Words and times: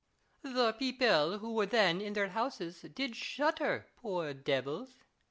The 0.41 0.73
people 0.73 1.37
who 1.37 1.53
were 1.53 1.67
then 1.67 2.01
in 2.01 2.13
their 2.13 2.29
houses 2.29 2.81
did 2.81 3.15
shudder, 3.15 3.85
poor 4.01 4.33
devils! 4.33 4.95